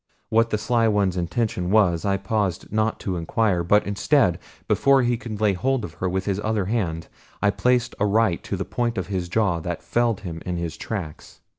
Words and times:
What 0.29 0.49
the 0.49 0.57
Sly 0.57 0.87
One's 0.87 1.15
intention 1.15 1.69
was 1.69 2.05
I 2.05 2.17
paused 2.17 2.71
not 2.71 2.99
to 3.01 3.17
inquire; 3.17 3.63
but 3.63 3.85
instead, 3.85 4.39
before 4.67 5.03
he 5.03 5.15
could 5.15 5.39
lay 5.39 5.53
hold 5.53 5.85
of 5.85 5.93
her 6.01 6.09
with 6.09 6.25
his 6.25 6.39
other 6.43 6.65
hand, 6.65 7.07
I 7.39 7.51
placed 7.51 7.93
a 7.99 8.05
right 8.07 8.41
to 8.45 8.57
the 8.57 8.65
point 8.65 8.97
of 8.97 9.05
his 9.13 9.29
jaw 9.29 9.59
that 9.59 9.83
felled 9.83 10.21
him 10.21 10.41
in 10.43 10.57
his 10.57 10.75
tracks. 10.75 11.41